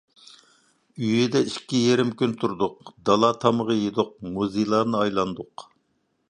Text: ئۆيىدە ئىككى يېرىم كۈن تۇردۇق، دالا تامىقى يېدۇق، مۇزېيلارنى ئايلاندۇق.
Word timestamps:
ئۆيىدە 1.07 1.41
ئىككى 1.49 1.81
يېرىم 1.81 2.13
كۈن 2.21 2.33
تۇردۇق، 2.45 2.89
دالا 3.11 3.31
تامىقى 3.45 3.77
يېدۇق، 3.83 4.11
مۇزېيلارنى 4.39 5.01
ئايلاندۇق. 5.05 5.69